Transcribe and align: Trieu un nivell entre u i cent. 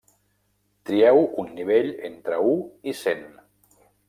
Trieu 0.89 1.21
un 1.43 1.53
nivell 1.59 1.93
entre 2.09 2.41
u 2.55 2.57
i 2.93 2.97
cent. 3.05 3.25